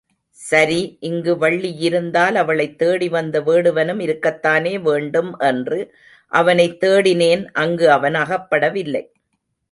[0.39, 0.97] சரி,
[0.99, 5.79] இங்கு வள்ளியிருந்தால் அவளைத் தேடிவந்த வேடுவனும் இருக்கத்தானே வேண்டும் என்று
[6.31, 9.03] அவனைத் தேடினேன் அங்கு அவன் அகப்படவில்லை.